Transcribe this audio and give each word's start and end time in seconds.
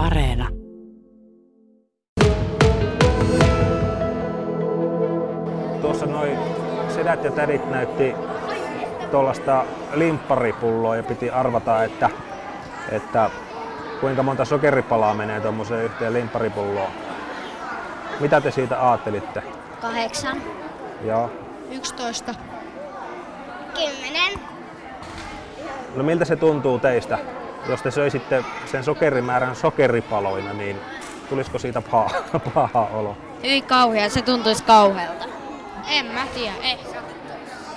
Areena. 0.00 0.48
Tuossa 5.80 6.06
noin 6.06 6.38
sedät 6.94 7.24
ja 7.24 7.30
tädit 7.30 7.70
näytti 7.70 8.14
tuollaista 9.10 9.64
limpparipulloa 9.94 10.96
ja 10.96 11.02
piti 11.02 11.30
arvata, 11.30 11.84
että, 11.84 12.10
että 12.92 13.30
kuinka 14.00 14.22
monta 14.22 14.44
sokeripalaa 14.44 15.14
menee 15.14 15.40
tuommoiseen 15.40 15.84
yhteen 15.84 16.12
limpparipulloon. 16.12 16.90
Mitä 18.20 18.40
te 18.40 18.50
siitä 18.50 18.90
ajattelitte? 18.90 19.42
Kahdeksan. 19.80 20.42
Joo. 21.04 21.30
11. 21.70 22.34
Kymmenen. 23.74 24.40
No 25.94 26.02
miltä 26.02 26.24
se 26.24 26.36
tuntuu 26.36 26.78
teistä? 26.78 27.18
Jos 27.68 27.82
te 27.82 27.90
söisitte 27.90 28.44
sen 28.66 28.84
sokerimäärän 28.84 29.56
sokeripaloina, 29.56 30.52
niin 30.52 30.80
tulisiko 31.28 31.58
siitä 31.58 31.80
paha, 31.80 32.10
paha 32.54 32.88
olo? 32.92 33.16
Hyvin 33.42 33.64
kauhea, 33.64 34.10
se 34.10 34.22
tuntuisi 34.22 34.64
kauhealta. 34.64 35.24
En 35.88 36.06
mä 36.06 36.26
tiedä, 36.34 36.54
ei. 36.62 36.78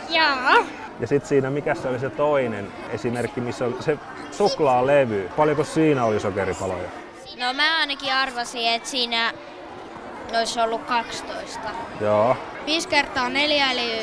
Joo. 0.09 0.65
Ja 0.99 1.07
sitten 1.07 1.29
siinä, 1.29 1.49
mikä 1.49 1.75
se 1.75 1.87
oli 1.87 1.99
se 1.99 2.09
toinen 2.09 2.67
esimerkki, 2.89 3.41
missä 3.41 3.65
oli 3.65 3.75
se 3.79 3.97
suklaalevy. 4.31 5.29
Paljonko 5.37 5.63
siinä 5.63 6.05
oli 6.05 6.19
sokeripaloja? 6.19 6.89
No 7.39 7.53
mä 7.53 7.79
ainakin 7.79 8.13
arvasin, 8.13 8.67
että 8.67 8.89
siinä 8.89 9.33
olisi 10.37 10.59
ollut 10.61 10.83
12. 10.83 11.59
Joo. 12.01 12.37
5 12.65 12.87
kertaa 12.87 13.29
4 13.29 13.71
eli 13.71 14.01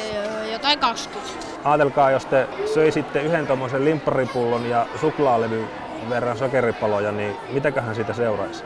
jotain 0.53 0.79
20. 0.79 1.50
Ajatelkaa, 1.65 2.11
jos 2.11 2.27
te 2.27 2.49
söisitte 2.75 3.23
yhden 3.23 3.47
tuommoisen 3.47 3.85
limpparipullon 3.85 4.67
ja 4.67 4.87
suklaalevyn 5.01 5.69
verran 6.11 6.39
sokeripaloja, 6.39 7.13
niin 7.13 7.37
mitäköhän 7.53 7.95
siitä 7.95 8.13
seuraisi? 8.13 8.65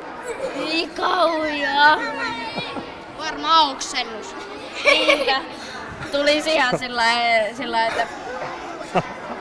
Niin 0.57 0.91
kauhea. 0.91 1.97
Varmaan 3.25 3.71
oksennus. 3.71 4.37
Niinpä. 4.85 5.41
Tulisi 6.13 6.55
ihan 6.55 6.79
sillä 6.79 7.03
sillä 7.53 7.87
että 7.87 8.07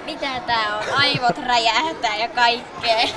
mitä 0.05 0.27
tää 0.47 0.77
on, 0.77 0.83
aivot 0.97 1.37
räjähtää 1.47 2.15
ja 2.15 2.27
kaikkea. 2.27 3.07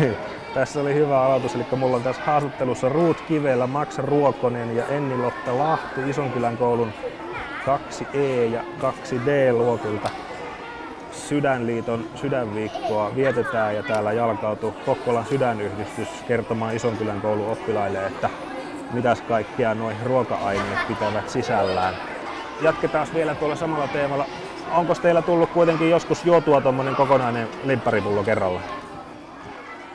Tässä 0.54 0.80
oli 0.80 0.94
hyvä 0.94 1.22
aloitus, 1.22 1.54
eli 1.54 1.66
mulla 1.76 1.96
on 1.96 2.02
tässä 2.02 2.22
haastattelussa 2.22 2.88
Ruut 2.88 3.20
Kivelä, 3.20 3.66
Max 3.66 3.98
Ruokonen 3.98 4.76
ja 4.76 4.86
Enni-Lotta 4.86 5.58
Lahti 5.58 6.10
Isonkylän 6.10 6.56
koulun 6.56 6.92
2E 7.78 8.52
ja 8.52 8.64
2D-luokilta. 8.80 10.08
Sydänliiton 11.12 12.08
sydänviikkoa 12.14 13.14
vietetään 13.16 13.76
ja 13.76 13.82
täällä 13.82 14.12
jalkautui 14.12 14.72
Kokkolan 14.86 15.26
sydänyhdistys 15.26 16.08
kertomaan 16.28 16.76
Isonkylän 16.76 17.20
koulun 17.20 17.50
oppilaille, 17.50 18.06
että 18.06 18.30
mitäs 18.92 19.20
kaikkea 19.20 19.74
noin 19.74 19.96
ruoka-aineet 20.04 20.88
pitävät 20.88 21.30
sisällään. 21.30 21.94
Jatketaan 22.62 23.06
vielä 23.14 23.34
tuolla 23.34 23.56
samalla 23.56 23.88
teemalla. 23.88 24.26
Onko 24.72 24.94
teillä 24.94 25.22
tullut 25.22 25.50
kuitenkin 25.50 25.90
joskus 25.90 26.24
juotua 26.24 26.60
tuommoinen 26.60 26.96
kokonainen 26.96 27.48
limpparipullo 27.64 28.22
kerralla? 28.22 28.60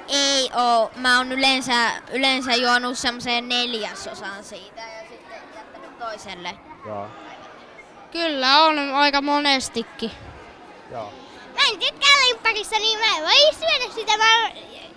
Ei 0.07 0.49
oo. 0.55 0.91
Mä 0.95 1.17
oon 1.17 1.31
yleensä, 1.31 1.91
yleensä 2.13 2.55
juonut 2.55 2.97
semmoiseen 2.97 3.49
neljäsosan 3.49 4.43
siitä 4.43 4.81
ja 4.81 5.09
sitten 5.09 5.37
jättänyt 5.55 5.99
toiselle. 5.99 6.49
Joo. 6.85 7.07
Kyllä 8.11 8.63
on 8.63 8.79
aika 8.79 9.21
monestikin. 9.21 10.11
Joo. 10.91 11.13
Mä 11.55 11.61
en 11.71 11.79
tykkää 11.79 12.19
limpparissa, 12.27 12.75
niin 12.75 12.99
mä 12.99 13.17
en 13.17 13.23
voi 13.23 13.53
syödä 13.53 13.93
sitä. 13.93 14.17
Mä 14.17 14.49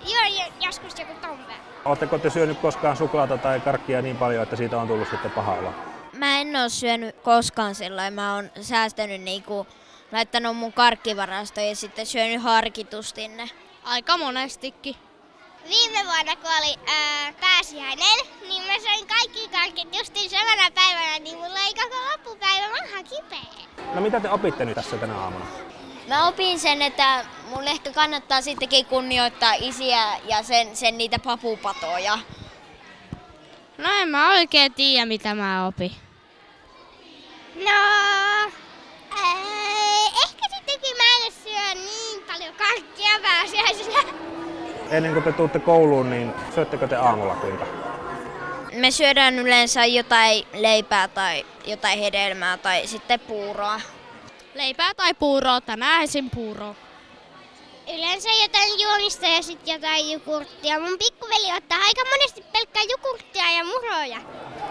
juon 0.08 0.50
joskus 0.60 0.98
joku 0.98 1.12
tombe. 1.20 1.52
Oletteko 1.84 2.18
te 2.18 2.30
syönyt 2.30 2.58
koskaan 2.58 2.96
suklaata 2.96 3.38
tai 3.38 3.60
karkkia 3.60 4.02
niin 4.02 4.16
paljon, 4.16 4.42
että 4.42 4.56
siitä 4.56 4.78
on 4.78 4.88
tullut 4.88 5.08
sitten 5.08 5.30
paha 5.30 5.52
olo? 5.52 5.74
Mä 6.12 6.40
en 6.40 6.56
oo 6.56 6.68
syönyt 6.68 7.16
koskaan 7.22 7.74
sillä 7.74 8.10
Mä 8.10 8.34
oon 8.34 8.50
säästänyt 8.60 9.20
niinku, 9.20 9.66
laittanut 10.12 10.56
mun 10.56 10.72
karkkivarastoon 10.72 11.66
ja 11.66 11.76
sitten 11.76 12.06
syönyt 12.06 12.42
harkitusti 12.42 13.28
ne. 13.28 13.50
Aika 13.84 14.16
monestikin. 14.18 14.96
Viime 15.68 16.04
vuonna, 16.04 16.36
kun 16.36 16.50
oli 16.58 16.74
ää, 16.86 17.32
pääsiäinen, 17.32 18.18
niin 18.48 18.62
mä 18.62 18.72
söin 18.82 19.06
kaikki 19.06 19.48
karkit 19.48 19.94
justiin 19.94 20.30
samana 20.30 20.70
päivänä, 20.74 21.18
niin 21.18 21.38
mulla 21.38 21.58
ei 21.58 21.74
koko 21.74 21.96
loppupäivä 22.12 22.68
maha. 22.68 22.97
No 23.94 24.00
mitä 24.00 24.20
te 24.20 24.30
opitte 24.30 24.64
nyt 24.64 24.74
tässä 24.74 24.96
tänä 24.96 25.14
aamuna? 25.18 25.46
Mä 26.08 26.28
opin 26.28 26.60
sen, 26.60 26.82
että 26.82 27.24
mun 27.50 27.68
ehkä 27.68 27.92
kannattaa 27.92 28.42
sittenkin 28.42 28.86
kunnioittaa 28.86 29.52
isiä 29.54 30.02
ja 30.28 30.42
sen, 30.42 30.76
sen 30.76 30.98
niitä 30.98 31.18
papupatoja. 31.18 32.18
No 33.78 33.88
en 34.00 34.08
mä 34.08 34.30
oikein 34.30 34.74
tiedä 34.74 35.06
mitä 35.06 35.34
mä 35.34 35.66
opin. 35.66 35.92
No, 37.54 37.70
ää, 39.22 39.34
ehkä 40.24 40.42
sittenkin 40.56 40.96
mä 40.96 41.26
en 41.26 41.32
syö 41.32 41.74
niin 41.74 42.22
paljon 42.26 42.54
karkkia 42.54 43.18
pääsiäisenä. 43.22 43.98
Ennen 44.90 45.12
kuin 45.12 45.22
te 45.24 45.32
tuutte 45.32 45.58
kouluun, 45.58 46.10
niin 46.10 46.32
syöttekö 46.54 46.88
te 46.88 46.96
aamulla 46.96 47.34
kuinka? 47.34 47.66
Me 48.72 48.90
syödään 48.90 49.38
yleensä 49.38 49.84
jotain 49.86 50.46
leipää 50.54 51.08
tai 51.08 51.46
jotain 51.66 51.98
hedelmää 51.98 52.56
tai 52.56 52.86
sitten 52.86 53.20
puuroa. 53.20 53.80
Leipää 54.54 54.94
tai 54.94 55.14
puuroa, 55.14 55.60
tänään 55.60 56.02
esim. 56.02 56.30
puuroa. 56.30 56.74
Yleensä 57.94 58.28
jotain 58.42 58.80
juomista 58.80 59.26
ja 59.26 59.42
sitten 59.42 59.74
jotain 59.74 60.10
jukurttia. 60.10 60.80
Mun 60.80 60.98
pikkuveli 60.98 61.56
ottaa 61.56 61.78
aika 61.78 62.02
monesti 62.10 62.44
pelkkää 62.52 62.82
jukurttia 62.90 63.50
ja 63.50 63.64
muroja. 63.64 64.18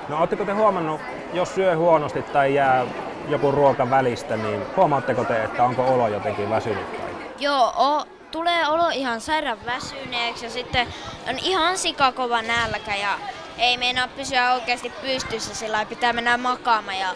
No 0.09 0.19
ootteko 0.19 0.45
te 0.45 0.51
huomannut, 0.51 1.01
jos 1.33 1.55
syö 1.55 1.75
huonosti 1.75 2.21
tai 2.21 2.53
jää 2.55 2.85
joku 3.27 3.51
ruoka 3.51 3.89
välistä, 3.89 4.37
niin 4.37 4.61
huomaatteko 4.75 5.23
te, 5.23 5.43
että 5.43 5.63
onko 5.63 5.85
olo 5.93 6.07
jotenkin 6.07 6.49
väsynyt? 6.49 6.97
Tai? 6.97 7.09
Joo, 7.39 7.73
o, 7.77 8.05
tulee 8.31 8.67
olo 8.67 8.89
ihan 8.89 9.21
sairaan 9.21 9.65
väsyneeksi 9.65 10.45
ja 10.45 10.49
sitten 10.51 10.87
on 11.29 11.39
ihan 11.39 11.77
sikakova 11.77 12.41
nälkä 12.41 12.95
ja 12.95 13.19
ei 13.57 13.77
meinaa 13.77 14.07
pysyä 14.07 14.53
oikeasti 14.53 14.89
pystyssä, 14.89 15.55
sillä 15.55 15.85
pitää 15.85 16.13
mennä 16.13 16.37
makaamaan 16.37 16.99
ja 16.99 17.15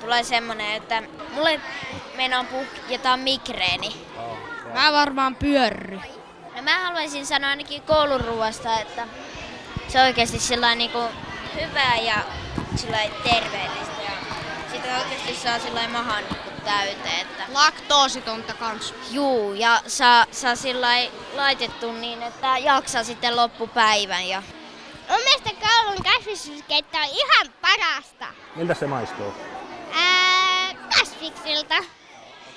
tulee 0.00 0.22
semmonen, 0.22 0.72
että 0.72 1.02
mulle 1.34 1.60
meinaa 2.16 2.44
puhjeta 2.44 3.16
migreeni. 3.16 4.06
Mä 4.74 4.92
varmaan 4.92 5.36
pyörry. 5.36 6.00
No 6.56 6.62
mä 6.62 6.84
haluaisin 6.84 7.26
sanoa 7.26 7.50
ainakin 7.50 7.82
kouluruuasta, 7.82 8.80
että 8.80 9.08
se 9.88 10.00
on 10.00 10.06
oikeasti 10.06 10.38
sillä 10.38 10.74
niinku 10.74 11.02
hyvää 11.60 11.96
ja 11.96 12.14
sillä 12.76 12.98
terveellistä 13.22 14.02
ja 14.02 14.10
sitä 14.72 14.98
oikeasti 14.98 15.34
saa 15.34 15.58
sillä 15.58 15.88
mahan 15.88 16.24
täyteen. 16.64 17.20
Että 17.20 17.42
Laktoositonta 17.52 18.54
kans. 18.54 18.94
Juu, 19.10 19.54
ja 19.54 19.82
saa, 19.86 20.26
saa 20.30 20.56
sillä 20.56 20.88
laitettu 21.34 21.92
niin, 21.92 22.22
että 22.22 22.58
jaksaa 22.58 23.04
sitten 23.04 23.36
loppupäivän. 23.36 24.28
Ja... 24.28 24.42
Mun 25.08 25.20
mielestä 25.24 25.50
koulun 25.96 26.24
kasviskeitto 26.24 26.98
on 26.98 27.04
ihan 27.04 27.52
parasta. 27.60 28.26
Miltä 28.56 28.74
se 28.74 28.86
maistuu? 28.86 29.32
Ää, 29.94 30.74
kasviksilta. 30.98 31.74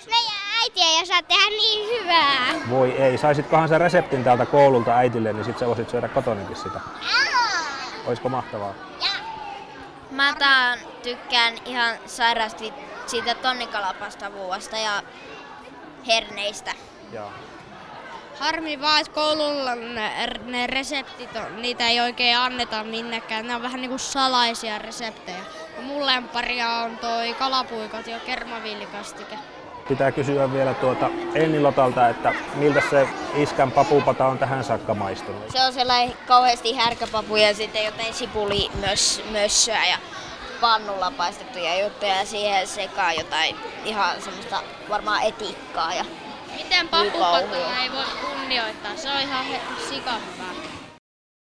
Meidän 0.05 0.39
äiti 0.61 0.81
ei 0.81 1.01
osaa 1.01 1.21
tehdä 1.21 1.49
niin 1.49 2.01
hyvää. 2.01 2.69
Voi 2.69 2.91
ei, 2.91 3.17
saisitkohan 3.17 3.69
sä 3.69 3.77
reseptin 3.77 4.23
täältä 4.23 4.45
koululta 4.45 4.95
äitille, 4.97 5.33
niin 5.33 5.45
sit 5.45 5.59
sä 5.59 5.67
voisit 5.67 5.89
syödä 5.89 6.07
kotonakin 6.07 6.55
sitä. 6.55 6.79
Oisko 8.05 8.29
mahtavaa? 8.29 8.73
Mä 10.11 10.33
taan 10.39 10.79
tykkään 11.03 11.53
ihan 11.65 11.95
sairaasti 12.05 12.73
siitä 13.07 13.35
tonnikalapastavuudesta 13.35 14.77
ja 14.77 15.03
herneistä. 16.07 16.71
Joo. 17.13 17.31
Harmi 18.39 18.81
vaan, 18.81 19.01
että 19.01 19.13
koululla 19.13 19.75
ne, 19.75 20.27
ne 20.45 20.67
reseptit, 20.67 21.35
on, 21.35 21.61
niitä 21.61 21.87
ei 21.87 21.99
oikein 21.99 22.37
anneta 22.37 22.83
minnekään. 22.83 23.47
Ne 23.47 23.55
on 23.55 23.61
vähän 23.61 23.81
niinku 23.81 23.97
salaisia 23.97 24.77
reseptejä. 24.77 25.37
Ja 25.75 25.81
mun 25.81 26.05
lemparia 26.05 26.69
on 26.69 26.97
toi 26.97 27.33
kalapuikot 27.33 28.07
ja 28.07 28.19
kermavillikastike. 28.19 29.35
Pitää 29.87 30.11
kysyä 30.11 30.53
vielä 30.53 30.73
tuota 30.73 31.09
Ennilotalta, 31.35 32.09
että 32.09 32.33
miltä 32.55 32.81
se 32.89 33.07
iskän 33.35 33.71
papupata 33.71 34.27
on 34.27 34.37
tähän 34.37 34.63
saakka 34.63 34.93
maistunut? 34.93 35.43
Se 35.49 35.65
on 35.65 35.73
sellainen 35.73 36.17
kauheasti 36.27 36.73
härkäpapu 36.73 37.35
ja 37.35 37.53
sitten 37.53 37.85
jotain 37.85 38.13
sipuli 38.13 38.69
myös, 38.79 39.23
mössöä 39.31 39.85
ja 39.85 39.97
pannulla 40.61 41.11
paistettuja 41.11 41.83
juttuja 41.83 42.15
ja 42.15 42.25
siihen 42.25 42.67
sekaan 42.67 43.15
jotain 43.15 43.55
ihan 43.85 44.21
semmoista 44.21 44.63
varmaan 44.89 45.23
etikkaa. 45.23 45.93
Ja 45.93 46.05
Miten 46.59 46.79
Niin 46.79 46.89
papupatoa 46.89 47.77
ei 47.77 47.91
voi 47.91 48.05
kunnioittaa? 48.21 48.95
Se 48.95 49.09
on 49.09 49.19
ihan 49.21 49.45
he- 49.45 49.61
sika 49.89 50.19
hyvä. 50.19 50.68